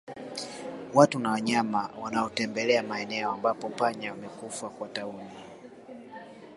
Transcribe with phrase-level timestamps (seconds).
[0.93, 5.25] Watu na wanyama wanaotembelea maeneo ambapo panya wamekufa kwa tauni